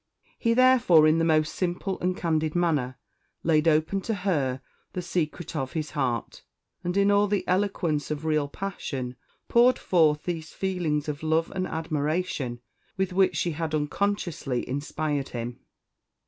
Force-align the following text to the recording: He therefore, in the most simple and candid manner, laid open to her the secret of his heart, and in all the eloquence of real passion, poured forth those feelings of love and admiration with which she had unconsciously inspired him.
He 0.39 0.55
therefore, 0.55 1.05
in 1.07 1.19
the 1.19 1.23
most 1.23 1.53
simple 1.53 1.99
and 1.99 2.17
candid 2.17 2.55
manner, 2.55 2.97
laid 3.43 3.67
open 3.67 4.01
to 4.01 4.15
her 4.15 4.59
the 4.93 5.01
secret 5.03 5.55
of 5.55 5.73
his 5.73 5.91
heart, 5.91 6.41
and 6.83 6.97
in 6.97 7.11
all 7.11 7.27
the 7.27 7.47
eloquence 7.47 8.09
of 8.09 8.25
real 8.25 8.47
passion, 8.47 9.15
poured 9.47 9.77
forth 9.77 10.23
those 10.23 10.53
feelings 10.53 11.07
of 11.07 11.21
love 11.21 11.51
and 11.55 11.67
admiration 11.67 12.61
with 12.97 13.13
which 13.13 13.35
she 13.35 13.51
had 13.51 13.75
unconsciously 13.75 14.67
inspired 14.67 15.29
him. 15.29 15.59